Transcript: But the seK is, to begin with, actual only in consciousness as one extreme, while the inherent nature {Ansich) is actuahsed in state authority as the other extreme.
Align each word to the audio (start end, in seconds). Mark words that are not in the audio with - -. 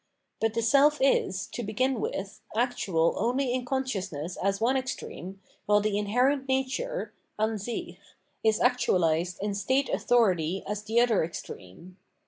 But 0.39 0.55
the 0.55 0.63
seK 0.63 0.97
is, 0.99 1.45
to 1.51 1.61
begin 1.61 1.99
with, 2.01 2.41
actual 2.55 3.13
only 3.19 3.53
in 3.53 3.65
consciousness 3.65 4.35
as 4.35 4.59
one 4.59 4.75
extreme, 4.75 5.39
while 5.67 5.79
the 5.79 5.95
inherent 5.95 6.47
nature 6.47 7.13
{Ansich) 7.37 7.99
is 8.43 8.57
actuahsed 8.59 9.37
in 9.41 9.53
state 9.53 9.89
authority 9.89 10.63
as 10.67 10.81
the 10.81 10.99
other 10.99 11.23
extreme. 11.23 11.97